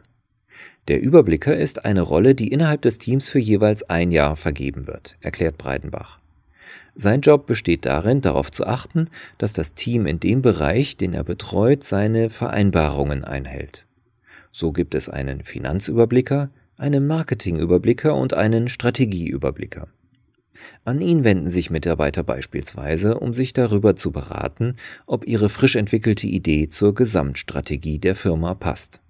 Der 0.89 1.03
Überblicker 1.03 1.57
ist 1.57 1.85
eine 1.85 2.01
Rolle, 2.01 2.35
die 2.35 2.49
innerhalb 2.49 2.83
des 2.83 2.99
Teams 2.99 3.29
für 3.29 3.39
jeweils 3.39 3.83
ein 3.91 4.11
Jahr 4.11 4.37
vergeben 4.37 4.87
wird, 4.87 5.17
erklärt 5.21 5.59
Breidenbach. 5.59 6.19
Sein 6.95 7.21
Job 7.21 7.47
besteht 7.47 7.85
darin, 7.85 8.21
darauf 8.21 8.51
zu 8.51 8.67
achten, 8.67 9.09
dass 9.39 9.53
das 9.53 9.75
Team 9.75 10.07
in 10.07 10.19
dem 10.19 10.43
Bereich, 10.43 10.97
den 10.97 11.15
er 11.15 11.25
betreut, 11.25 11.83
seine 11.83 12.31
Vereinbarungen 12.31 13.25
einhält. 13.25 13.87
So 14.53 14.73
gibt 14.73 14.95
es 14.95 15.09
einen 15.09 15.43
Finanzüberblicker, 15.43 16.51
einen 16.77 17.07
Marketingüberblicker 17.07 18.15
und 18.15 18.35
einen 18.35 18.69
Strategieüberblicker. 18.69 19.89
An 20.85 21.01
ihn 21.01 21.25
wenden 21.25 21.49
sich 21.49 21.71
Mitarbeiter 21.71 22.23
beispielsweise, 22.23 23.19
um 23.19 23.35
sich 23.35 23.53
darüber 23.53 23.97
zu 23.97 24.13
beraten, 24.13 24.77
ob 25.07 25.27
ihre 25.27 25.49
frisch 25.49 25.77
entwickelte 25.77 26.27
Idee 26.27 26.69
zur 26.69 26.95
Gesamtstrategie 26.95 27.99
der 27.99 28.15
Firma 28.15 28.55
passt. 28.55 29.01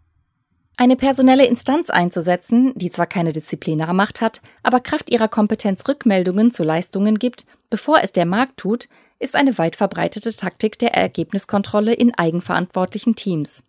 Eine 0.76 0.97
personelle 0.97 1.47
Instanz 1.47 1.90
einzusetzen, 1.90 2.73
die 2.75 2.90
zwar 2.90 3.06
keine 3.06 3.32
Disziplinarmacht 3.32 4.20
hat, 4.20 4.40
aber 4.62 4.80
Kraft 4.80 5.11
ihrer 5.11 5.28
Kompetenz 5.28 5.87
Rückmeldungen 5.87 6.52
zu 6.52 6.62
Leistungen 6.62 7.18
gibt, 7.18 7.44
bevor 7.68 7.99
es 8.02 8.12
der 8.12 8.25
Markt 8.25 8.56
tut, 8.56 8.88
ist 9.18 9.37
eine 9.37 9.59
weit 9.59 9.76
verbreitete 9.76 10.35
Taktik 10.35 10.78
der 10.78 10.94
Ergebniskontrolle 10.94 11.92
in 11.92 12.14
eigenverantwortlichen 12.14 13.14
Teams. 13.14 13.62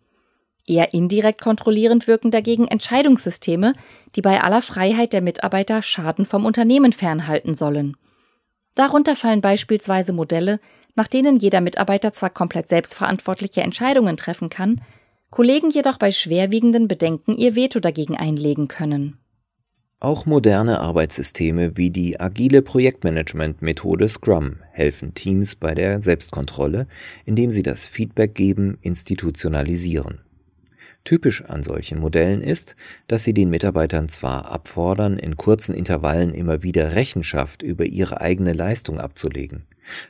Eher 0.66 0.94
indirekt 0.94 1.40
kontrollierend 1.40 2.06
wirken 2.06 2.30
dagegen 2.30 2.68
Entscheidungssysteme, 2.68 3.72
die 4.14 4.20
bei 4.22 4.40
aller 4.40 4.62
Freiheit 4.62 5.12
der 5.12 5.20
Mitarbeiter 5.20 5.82
Schaden 5.82 6.24
vom 6.24 6.44
Unternehmen 6.44 6.92
fernhalten 6.92 7.54
sollen. 7.56 7.96
Darunter 8.74 9.16
fallen 9.16 9.40
beispielsweise 9.40 10.12
Modelle, 10.12 10.60
nach 10.94 11.08
denen 11.08 11.38
jeder 11.38 11.60
Mitarbeiter 11.60 12.12
zwar 12.12 12.30
komplett 12.30 12.68
selbstverantwortliche 12.68 13.62
Entscheidungen 13.62 14.16
treffen 14.16 14.50
kann, 14.50 14.80
Kollegen 15.30 15.70
jedoch 15.70 15.98
bei 15.98 16.12
schwerwiegenden 16.12 16.88
Bedenken 16.88 17.36
ihr 17.36 17.56
Veto 17.56 17.80
dagegen 17.80 18.16
einlegen 18.16 18.68
können. 18.68 19.18
Auch 19.98 20.26
moderne 20.26 20.80
Arbeitssysteme 20.80 21.76
wie 21.76 21.90
die 21.90 22.20
agile 22.20 22.60
Projektmanagement-Methode 22.60 24.08
Scrum 24.08 24.56
helfen 24.72 25.14
Teams 25.14 25.54
bei 25.54 25.74
der 25.74 26.00
Selbstkontrolle, 26.00 26.86
indem 27.24 27.50
sie 27.50 27.62
das 27.62 27.86
Feedback 27.86 28.34
geben 28.34 28.78
institutionalisieren. 28.82 30.18
Typisch 31.04 31.44
an 31.44 31.64
solchen 31.64 31.98
Modellen 31.98 32.42
ist, 32.42 32.76
dass 33.08 33.24
sie 33.24 33.34
den 33.34 33.50
Mitarbeitern 33.50 34.08
zwar 34.08 34.50
abfordern, 34.52 35.18
in 35.18 35.36
kurzen 35.36 35.74
Intervallen 35.74 36.32
immer 36.32 36.62
wieder 36.62 36.94
Rechenschaft 36.94 37.62
über 37.62 37.84
ihre 37.84 38.20
eigene 38.20 38.52
Leistung 38.52 39.00
abzulegen, 39.00 39.64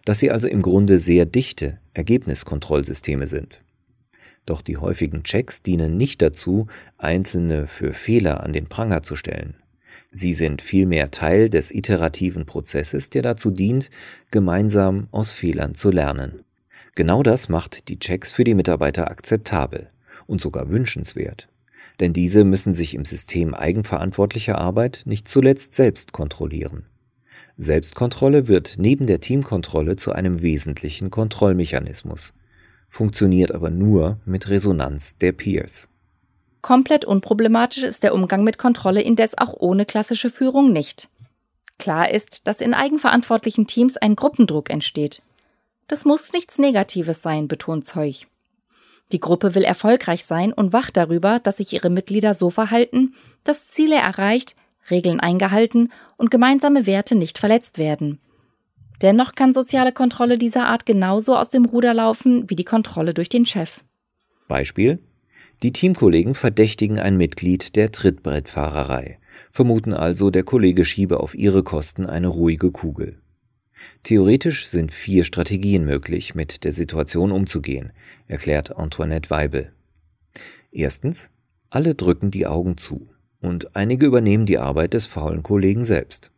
dass 0.05 0.19
sie 0.19 0.31
also 0.31 0.49
im 0.49 0.61
Grunde 0.61 0.99
sehr 0.99 1.25
dichte 1.25 1.79
Ergebniskontrollsysteme 1.95 3.27
sind. 3.27 3.63
Doch 4.45 4.61
die 4.61 4.77
häufigen 4.77 5.23
Checks 5.23 5.63
dienen 5.63 5.97
nicht 5.97 6.21
dazu, 6.21 6.67
Einzelne 6.99 7.67
für 7.69 7.95
Fehler 7.95 8.43
an 8.43 8.53
den 8.53 8.67
Pranger 8.67 9.03
zu 9.03 9.17
stellen. 9.17 9.55
Sie 10.11 10.35
sind 10.35 10.61
vielmehr 10.61 11.11
Teil 11.11 11.49
des 11.49 11.71
iterativen 11.71 12.45
Prozesses, 12.45 13.09
der 13.09 13.23
dazu 13.23 13.51
dient, 13.51 13.89
gemeinsam 14.31 15.07
aus 15.11 15.33
Fehlern 15.33 15.75
zu 15.75 15.91
lernen. 15.91 16.43
Genau 16.95 17.23
das 17.23 17.49
macht 17.49 17.89
die 17.89 17.99
Checks 17.99 18.31
für 18.31 18.45
die 18.45 18.55
Mitarbeiter 18.55 19.11
akzeptabel 19.11 19.89
und 20.33 20.41
sogar 20.41 20.71
wünschenswert. 20.71 21.49
Denn 22.01 22.13
diese 22.13 22.43
müssen 22.43 22.73
sich 22.73 22.95
im 22.95 23.05
System 23.05 23.55
eigenverantwortlicher 23.55 24.59
Arbeit 24.59 25.03
nicht 25.05 25.29
zuletzt 25.29 25.75
selbst 25.75 26.13
kontrollieren. 26.13 26.87
Selbstkontrolle 27.57 28.49
wird 28.49 28.75
neben 28.79 29.07
der 29.07 29.21
Teamkontrolle 29.21 29.95
zu 29.95 30.11
einem 30.11 30.43
wesentlichen 30.43 31.11
Kontrollmechanismus 31.11 32.33
funktioniert 32.93 33.53
aber 33.53 33.71
nur 33.71 34.19
mit 34.27 34.51
Resonanz 34.51 35.17
der 35.17 35.33
Peers. 35.33 35.89
Komplett 36.61 37.07
unproblematisch 37.07 37.85
ist 37.85 38.03
der 38.03 38.13
Umgang 38.13 38.45
mit 38.45 38.59
Kontrolle 38.59 39.01
indes 39.01 39.37
auch 39.39 39.55
ohne 39.59 39.87
klassische 39.87 40.29
Führung 40.29 40.75
nicht. 40.75 41.09
Klar 41.79 42.11
ist, 42.11 42.47
dass 42.47 42.61
in 42.61 42.75
eigenverantwortlichen 42.75 43.67
Teams 43.67 43.97
ein 43.97 44.15
Gruppendruck 44.15 44.69
entsteht. 44.69 45.23
Das 45.89 46.05
muss 46.05 46.35
nichts 46.35 46.59
Negatives 46.59 47.23
sein, 47.23 47.49
betont 47.49 47.87
Zeug. 47.87 48.27
Die 49.13 49.21
Gruppe 49.21 49.55
will 49.55 49.63
erfolgreich 49.63 50.25
sein 50.25 50.53
und 50.53 50.73
wacht 50.73 50.97
darüber, 50.97 51.39
dass 51.39 51.59
sich 51.59 51.73
ihre 51.73 51.91
Mitglieder 51.91 52.35
so 52.35 52.51
verhalten, 52.51 53.15
dass 53.45 53.69
Ziele 53.69 53.97
erreicht, 53.97 54.57
Regeln 54.91 55.21
eingehalten 55.21 55.93
und 56.17 56.31
gemeinsame 56.31 56.87
Werte 56.87 57.15
nicht 57.15 57.39
verletzt 57.39 57.79
werden. 57.79 58.19
Dennoch 59.03 59.35
kann 59.35 59.53
soziale 59.53 59.93
Kontrolle 59.93 60.39
dieser 60.39 60.67
Art 60.67 60.87
genauso 60.87 61.37
aus 61.37 61.51
dem 61.51 61.65
Ruder 61.65 61.93
laufen 61.95 62.49
wie 62.49 62.57
die 62.57 62.65
Kontrolle 62.65 63.15
durch 63.15 63.29
den 63.29 63.47
Chef. 63.47 63.85
Beispiel 64.49 64.99
die 65.63 65.73
Teamkollegen 65.73 66.35
verdächtigen 66.35 66.99
ein 66.99 67.17
Mitglied 67.17 67.77
der 67.77 67.93
Trittbrettfahrerei, 67.93 69.19
vermuten 69.53 69.93
also, 69.93 70.31
der 70.31 70.43
Kollege 70.43 70.85
schiebe 70.85 71.21
auf 71.21 71.37
ihre 71.37 71.63
Kosten 71.63 72.05
eine 72.05 72.27
ruhige 72.27 72.73
Kugel. 72.73 73.22
Theoretisch 74.03 74.67
sind 74.67 74.93
vier 74.93 75.25
Strategien 75.25 75.85
möglich, 75.85 76.35
mit 76.35 76.65
der 76.65 76.73
Situation 76.73 77.33
umzugehen, 77.33 77.93
erklärt 78.27 78.77
Antoinette 78.77 79.31
Weibel. 79.31 79.73
Erstens, 80.71 81.31
alle 81.71 81.95
drücken 81.95 82.31
die 82.31 82.47
Augen 82.47 82.77
zu 82.77 83.09
und 83.41 83.77
einige 83.77 84.07
übernehmen 84.07 84.47
die 84.47 84.59
Arbeit 84.59 84.95
des 84.95 85.07
faulen 85.07 85.43
Kollegen 85.43 85.85
selbst. 85.85 86.31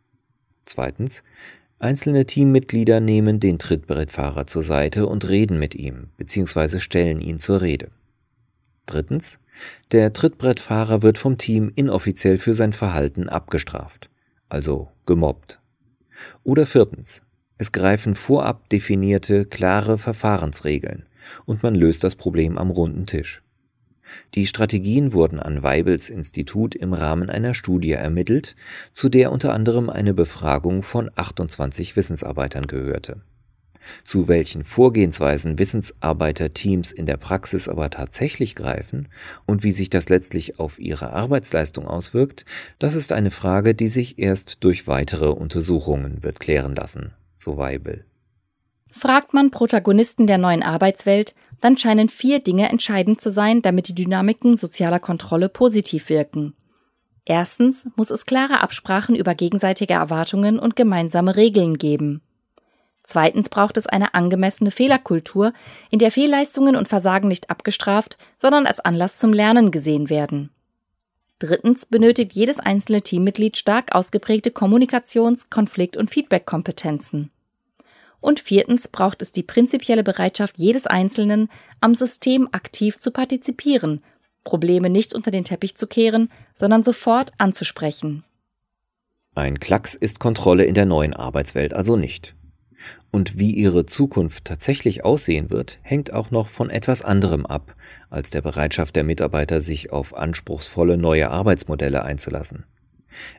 Zweitens, 0.65 1.23
Einzelne 1.77 2.25
Teammitglieder 2.25 3.01
nehmen 3.01 3.41
den 3.41 3.59
Trittbrettfahrer 3.59 4.47
zur 4.47 4.63
Seite 4.63 5.07
und 5.07 5.27
reden 5.27 5.59
mit 5.59 5.75
ihm 5.75 6.07
bzw. 6.17 6.79
stellen 6.79 7.19
ihn 7.19 7.37
zur 7.37 7.61
Rede. 7.61 7.91
Drittens. 8.85 9.39
Der 9.91 10.13
Trittbrettfahrer 10.13 11.01
wird 11.01 11.17
vom 11.17 11.37
Team 11.37 11.71
inoffiziell 11.75 12.37
für 12.37 12.53
sein 12.53 12.73
Verhalten 12.73 13.29
abgestraft, 13.29 14.09
also 14.47 14.89
gemobbt. 15.05 15.59
Oder 16.43 16.65
viertens. 16.65 17.24
Es 17.57 17.71
greifen 17.71 18.15
vorab 18.15 18.69
definierte, 18.69 19.45
klare 19.45 19.97
Verfahrensregeln 19.97 21.05
und 21.45 21.63
man 21.63 21.75
löst 21.75 22.03
das 22.03 22.15
Problem 22.15 22.57
am 22.57 22.69
runden 22.69 23.05
Tisch. 23.05 23.41
Die 24.33 24.45
Strategien 24.45 25.13
wurden 25.13 25.39
an 25.39 25.63
Weibels 25.63 26.09
Institut 26.09 26.75
im 26.75 26.93
Rahmen 26.93 27.29
einer 27.29 27.53
Studie 27.53 27.93
ermittelt, 27.93 28.55
zu 28.93 29.09
der 29.09 29.31
unter 29.31 29.53
anderem 29.53 29.89
eine 29.89 30.13
Befragung 30.13 30.83
von 30.83 31.09
28 31.15 31.95
Wissensarbeitern 31.95 32.67
gehörte. 32.67 33.21
Zu 34.03 34.27
welchen 34.27 34.63
Vorgehensweisen 34.63 35.59
Wissensarbeiterteams 35.59 36.91
in 36.91 37.05
der 37.05 37.17
Praxis 37.17 37.69
aber 37.69 37.89
tatsächlich 37.89 38.55
greifen 38.55 39.09
und 39.45 39.63
wie 39.63 39.71
sich 39.71 39.89
das 39.89 40.09
letztlich 40.09 40.59
auf 40.59 40.79
ihre 40.79 41.13
Arbeitsleistung 41.13 41.87
auswirkt, 41.87 42.45
das 42.79 42.95
ist 42.95 43.11
eine 43.11 43.31
Frage, 43.31 43.75
die 43.75 43.87
sich 43.87 44.17
erst 44.17 44.63
durch 44.63 44.87
weitere 44.87 45.27
Untersuchungen 45.27 46.23
wird 46.23 46.39
klären 46.39 46.75
lassen, 46.75 47.13
so 47.37 47.57
Weibel. 47.57 48.05
Fragt 48.91 49.33
man 49.33 49.51
Protagonisten 49.51 50.25
der 50.25 50.37
neuen 50.37 50.63
Arbeitswelt, 50.63 51.35
dann 51.61 51.77
scheinen 51.77 52.09
vier 52.09 52.39
Dinge 52.39 52.69
entscheidend 52.69 53.19
zu 53.19 53.31
sein, 53.31 53.61
damit 53.61 53.87
die 53.87 53.95
Dynamiken 53.95 54.55
sozialer 54.55 54.99
Kontrolle 54.99 55.49
positiv 55.49 56.09
wirken. 56.09 56.55
Erstens 57.25 57.87
muss 57.95 58.11
es 58.11 58.25
klare 58.25 58.61
Absprachen 58.61 59.15
über 59.15 59.35
gegenseitige 59.35 59.93
Erwartungen 59.93 60.59
und 60.59 60.75
gemeinsame 60.75 61.35
Regeln 61.35 61.77
geben. 61.77 62.21
Zweitens 63.03 63.49
braucht 63.49 63.77
es 63.77 63.85
eine 63.85 64.13
angemessene 64.13 64.71
Fehlerkultur, 64.71 65.53
in 65.91 65.99
der 65.99 66.11
Fehlleistungen 66.11 66.75
und 66.75 66.87
Versagen 66.87 67.27
nicht 67.27 67.49
abgestraft, 67.49 68.17
sondern 68.37 68.65
als 68.65 68.79
Anlass 68.79 69.17
zum 69.17 69.33
Lernen 69.33 69.71
gesehen 69.71 70.09
werden. 70.09 70.51
Drittens 71.39 71.85
benötigt 71.85 72.33
jedes 72.33 72.59
einzelne 72.59 73.01
Teammitglied 73.01 73.57
stark 73.57 73.93
ausgeprägte 73.93 74.51
Kommunikations-, 74.51 75.49
Konflikt- 75.49 75.97
und 75.97 76.09
Feedback-Kompetenzen. 76.09 77.31
Und 78.21 78.39
viertens 78.39 78.87
braucht 78.87 79.21
es 79.21 79.31
die 79.31 79.43
prinzipielle 79.43 80.03
Bereitschaft 80.03 80.57
jedes 80.57 80.87
Einzelnen, 80.87 81.49
am 81.81 81.93
System 81.93 82.49
aktiv 82.51 82.97
zu 82.97 83.11
partizipieren, 83.11 84.01
Probleme 84.43 84.89
nicht 84.89 85.13
unter 85.13 85.31
den 85.31 85.43
Teppich 85.43 85.75
zu 85.75 85.87
kehren, 85.87 86.31
sondern 86.53 86.83
sofort 86.83 87.31
anzusprechen. 87.37 88.23
Ein 89.35 89.59
Klacks 89.59 89.95
ist 89.95 90.19
Kontrolle 90.19 90.63
in 90.63 90.75
der 90.75 90.85
neuen 90.85 91.13
Arbeitswelt 91.13 91.73
also 91.73 91.97
nicht. 91.97 92.35
Und 93.11 93.39
wie 93.39 93.51
ihre 93.51 93.85
Zukunft 93.85 94.45
tatsächlich 94.45 95.05
aussehen 95.05 95.49
wird, 95.49 95.79
hängt 95.81 96.13
auch 96.13 96.31
noch 96.31 96.47
von 96.47 96.69
etwas 96.69 97.01
anderem 97.01 97.45
ab, 97.45 97.75
als 98.09 98.29
der 98.29 98.41
Bereitschaft 98.41 98.95
der 98.95 99.03
Mitarbeiter, 99.03 99.61
sich 99.61 99.91
auf 99.91 100.15
anspruchsvolle 100.15 100.97
neue 100.97 101.29
Arbeitsmodelle 101.31 102.03
einzulassen. 102.03 102.65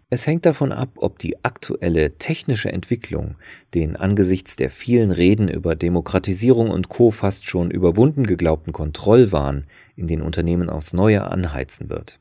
Es 0.08 0.26
hängt 0.26 0.46
davon 0.46 0.72
ab, 0.72 0.90
ob 0.96 1.18
die 1.18 1.44
aktuelle 1.44 2.16
technische 2.16 2.72
Entwicklung 2.72 3.36
den 3.74 3.96
angesichts 3.96 4.56
der 4.56 4.70
vielen 4.70 5.10
Reden 5.10 5.48
über 5.48 5.74
Demokratisierung 5.74 6.70
und 6.70 6.88
Co 6.88 7.10
fast 7.10 7.46
schon 7.46 7.70
überwunden 7.70 8.26
geglaubten 8.26 8.72
Kontrollwahn 8.72 9.66
in 9.94 10.06
den 10.06 10.22
Unternehmen 10.22 10.70
aufs 10.70 10.92
Neue 10.92 11.24
anheizen 11.24 11.90
wird. 11.90 12.18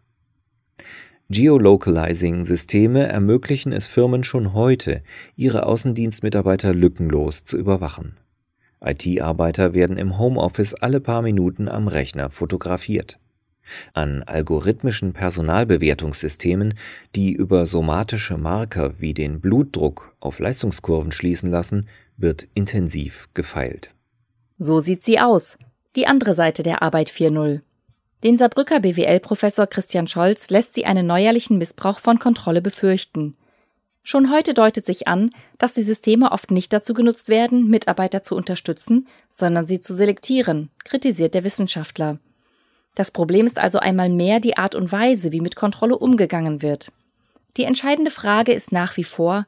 Geolocalizing-Systeme 1.30 3.08
ermöglichen 3.08 3.72
es 3.72 3.88
Firmen 3.88 4.24
schon 4.24 4.54
heute, 4.54 5.02
ihre 5.36 5.66
Außendienstmitarbeiter 5.66 6.74
lückenlos 6.74 7.44
zu 7.44 7.58
überwachen. 7.58 8.18
IT-Arbeiter 8.84 9.74
werden 9.74 9.98
im 9.98 10.20
Homeoffice 10.20 10.76
alle 10.76 11.00
paar 11.00 11.24
Minuten 11.24 11.68
am 11.68 11.88
Rechner 11.88 12.30
fotografiert. 12.30 13.20
An 13.94 14.22
algorithmischen 14.22 15.14
Personalbewertungssystemen, 15.14 16.76
die 17.16 17.34
über 17.34 17.66
somatische 17.66 18.38
Marker 18.38 19.00
wie 19.00 19.16
den 19.16 19.42
Blutdruck 19.42 20.16
auf 20.20 20.38
Leistungskurven 20.38 21.12
schließen 21.12 21.50
lassen, 21.50 21.88
wird 22.18 22.48
intensiv 22.54 23.30
gefeilt. 23.34 23.96
So 24.60 24.80
sieht 24.80 25.04
sie 25.04 25.20
aus. 25.20 25.58
Die 25.96 26.06
andere 26.06 26.36
Seite 26.36 26.62
der 26.62 26.84
Arbeit 26.84 27.10
4.0. 27.10 27.62
Den 28.24 28.38
Saarbrücker 28.38 28.80
BWL-Professor 28.80 29.68
Christian 29.68 30.08
Scholz 30.08 30.50
lässt 30.50 30.74
sie 30.74 30.86
einen 30.86 31.06
neuerlichen 31.06 31.58
Missbrauch 31.58 32.00
von 32.00 32.18
Kontrolle 32.18 32.62
befürchten. 32.62 33.36
Schon 34.04 34.32
heute 34.32 34.54
deutet 34.54 34.86
sich 34.86 35.08
an, 35.08 35.32
dass 35.58 35.74
die 35.74 35.84
Systeme 35.84 36.32
oft 36.32 36.52
nicht 36.52 36.72
dazu 36.72 36.94
genutzt 36.94 37.28
werden, 37.28 37.68
Mitarbeiter 37.68 38.24
zu 38.24 38.36
unterstützen, 38.36 39.08
sondern 39.30 39.68
sie 39.68 39.80
zu 39.80 39.94
selektieren, 39.94 40.70
kritisiert 40.84 41.34
der 41.34 41.44
Wissenschaftler. 41.44 42.20
Das 42.94 43.12
Problem 43.12 43.46
ist 43.46 43.60
also 43.60 43.80
einmal 43.80 44.10
mehr 44.10 44.40
die 44.40 44.58
Art 44.58 44.76
und 44.76 44.92
Weise, 44.92 45.32
wie 45.32 45.42
mit 45.42 45.56
Kontrolle 45.56 45.98
umgegangen 45.98 46.62
wird. 46.62 46.92
Die 47.58 47.64
entscheidende 47.64 48.12
Frage 48.12 48.54
ist 48.54 48.72
nach 48.72 48.96
wie 48.96 49.04
vor, 49.04 49.46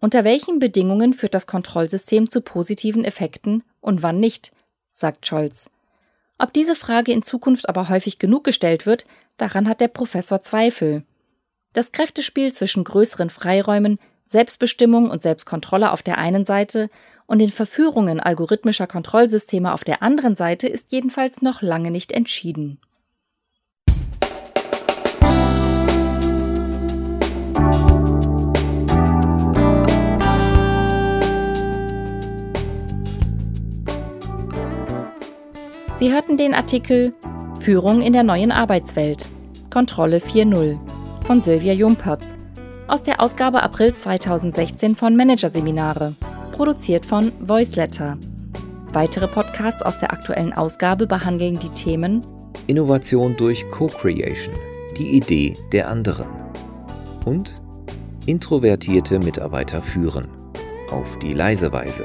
unter 0.00 0.24
welchen 0.24 0.58
Bedingungen 0.58 1.14
führt 1.14 1.34
das 1.34 1.46
Kontrollsystem 1.46 2.28
zu 2.28 2.40
positiven 2.40 3.04
Effekten 3.04 3.62
und 3.80 4.02
wann 4.02 4.20
nicht, 4.20 4.52
sagt 4.90 5.26
Scholz. 5.26 5.70
Ob 6.38 6.52
diese 6.52 6.76
Frage 6.76 7.12
in 7.12 7.22
Zukunft 7.22 7.68
aber 7.68 7.88
häufig 7.88 8.18
genug 8.18 8.44
gestellt 8.44 8.86
wird, 8.86 9.06
daran 9.36 9.68
hat 9.68 9.80
der 9.80 9.88
Professor 9.88 10.40
Zweifel. 10.40 11.04
Das 11.72 11.92
Kräftespiel 11.92 12.52
zwischen 12.52 12.84
größeren 12.84 13.30
Freiräumen, 13.30 13.98
Selbstbestimmung 14.26 15.10
und 15.10 15.22
Selbstkontrolle 15.22 15.92
auf 15.92 16.02
der 16.02 16.18
einen 16.18 16.44
Seite 16.44 16.90
und 17.26 17.38
den 17.38 17.50
Verführungen 17.50 18.20
algorithmischer 18.20 18.86
Kontrollsysteme 18.86 19.72
auf 19.72 19.84
der 19.84 20.02
anderen 20.02 20.36
Seite 20.36 20.68
ist 20.68 20.92
jedenfalls 20.92 21.42
noch 21.42 21.62
lange 21.62 21.90
nicht 21.90 22.12
entschieden. 22.12 22.80
Sie 35.98 36.12
hörten 36.12 36.36
den 36.36 36.52
Artikel 36.52 37.14
Führung 37.58 38.02
in 38.02 38.12
der 38.12 38.22
neuen 38.22 38.52
Arbeitswelt. 38.52 39.26
Kontrolle 39.72 40.18
4.0 40.18 40.78
von 41.26 41.40
Silvia 41.40 41.72
Jumpertz 41.72 42.36
aus 42.86 43.02
der 43.02 43.18
Ausgabe 43.18 43.62
April 43.62 43.94
2016 43.94 44.94
von 44.94 45.16
Managerseminare, 45.16 46.14
produziert 46.52 47.06
von 47.06 47.32
Voiceletter. 47.40 48.18
Weitere 48.92 49.26
Podcasts 49.26 49.80
aus 49.80 49.98
der 49.98 50.12
aktuellen 50.12 50.52
Ausgabe 50.52 51.06
behandeln 51.06 51.58
die 51.58 51.70
Themen 51.70 52.20
Innovation 52.66 53.34
durch 53.34 53.68
Co-Creation, 53.70 54.54
die 54.98 55.16
Idee 55.16 55.56
der 55.72 55.88
anderen 55.88 56.26
und 57.24 57.54
introvertierte 58.26 59.18
Mitarbeiter 59.18 59.80
führen, 59.80 60.28
auf 60.90 61.18
die 61.20 61.32
leise 61.32 61.72
Weise. 61.72 62.04